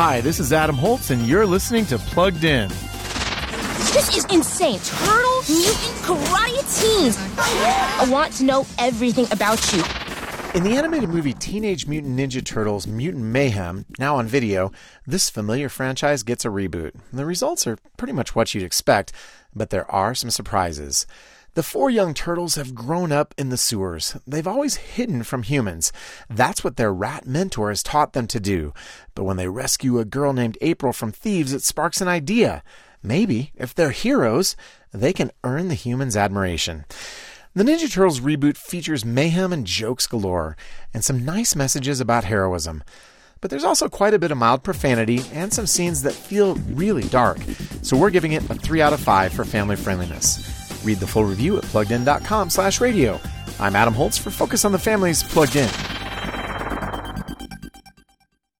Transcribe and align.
Hi, 0.00 0.20
this 0.20 0.38
is 0.38 0.52
Adam 0.52 0.76
Holz, 0.76 1.10
and 1.10 1.26
you're 1.26 1.44
listening 1.44 1.84
to 1.86 1.98
Plugged 1.98 2.44
In. 2.44 2.68
This 2.68 4.16
is 4.16 4.24
insane. 4.26 4.78
Turtle, 4.78 5.42
mutant, 5.48 5.96
karate 6.06 6.80
teens. 6.80 7.18
I 7.36 8.06
want 8.08 8.32
to 8.34 8.44
know 8.44 8.64
everything 8.78 9.26
about 9.32 9.60
you. 9.72 9.82
In 10.54 10.62
the 10.62 10.76
animated 10.76 11.08
movie 11.08 11.34
Teenage 11.34 11.88
Mutant 11.88 12.16
Ninja 12.16 12.44
Turtles 12.44 12.86
Mutant 12.86 13.24
Mayhem, 13.24 13.86
now 13.98 14.14
on 14.14 14.28
video, 14.28 14.70
this 15.04 15.28
familiar 15.30 15.68
franchise 15.68 16.22
gets 16.22 16.44
a 16.44 16.48
reboot. 16.48 16.92
The 17.12 17.26
results 17.26 17.66
are 17.66 17.76
pretty 17.96 18.12
much 18.12 18.36
what 18.36 18.54
you'd 18.54 18.62
expect, 18.62 19.10
but 19.52 19.70
there 19.70 19.90
are 19.90 20.14
some 20.14 20.30
surprises. 20.30 21.08
The 21.58 21.64
four 21.64 21.90
young 21.90 22.14
turtles 22.14 22.54
have 22.54 22.72
grown 22.72 23.10
up 23.10 23.34
in 23.36 23.48
the 23.48 23.56
sewers. 23.56 24.16
They've 24.24 24.46
always 24.46 24.76
hidden 24.76 25.24
from 25.24 25.42
humans. 25.42 25.92
That's 26.30 26.62
what 26.62 26.76
their 26.76 26.92
rat 26.92 27.26
mentor 27.26 27.70
has 27.70 27.82
taught 27.82 28.12
them 28.12 28.28
to 28.28 28.38
do. 28.38 28.72
But 29.16 29.24
when 29.24 29.38
they 29.38 29.48
rescue 29.48 29.98
a 29.98 30.04
girl 30.04 30.32
named 30.32 30.56
April 30.60 30.92
from 30.92 31.10
thieves, 31.10 31.52
it 31.52 31.64
sparks 31.64 32.00
an 32.00 32.06
idea. 32.06 32.62
Maybe, 33.02 33.50
if 33.56 33.74
they're 33.74 33.90
heroes, 33.90 34.54
they 34.92 35.12
can 35.12 35.32
earn 35.42 35.66
the 35.66 35.74
humans' 35.74 36.16
admiration. 36.16 36.84
The 37.54 37.64
Ninja 37.64 37.90
Turtles 37.90 38.20
reboot 38.20 38.56
features 38.56 39.04
mayhem 39.04 39.52
and 39.52 39.66
jokes 39.66 40.06
galore, 40.06 40.56
and 40.94 41.04
some 41.04 41.24
nice 41.24 41.56
messages 41.56 42.00
about 42.00 42.22
heroism. 42.22 42.84
But 43.40 43.50
there's 43.50 43.64
also 43.64 43.88
quite 43.88 44.14
a 44.14 44.20
bit 44.20 44.30
of 44.30 44.38
mild 44.38 44.62
profanity 44.62 45.22
and 45.32 45.52
some 45.52 45.66
scenes 45.66 46.02
that 46.02 46.14
feel 46.14 46.54
really 46.54 47.08
dark, 47.08 47.38
so 47.82 47.96
we're 47.96 48.10
giving 48.10 48.30
it 48.30 48.48
a 48.48 48.54
3 48.54 48.80
out 48.80 48.92
of 48.92 49.00
5 49.00 49.32
for 49.32 49.44
family 49.44 49.74
friendliness. 49.74 50.57
Read 50.84 50.98
the 50.98 51.06
full 51.06 51.24
review 51.24 51.58
at 51.58 51.64
pluggedin.com 51.64 52.50
slash 52.50 52.80
radio. 52.80 53.20
I'm 53.60 53.76
Adam 53.76 53.94
Holz 53.94 54.18
for 54.18 54.30
Focus 54.30 54.64
on 54.64 54.72
the 54.72 54.78
Family's 54.78 55.22
Plugged 55.22 55.56
In. 55.56 55.97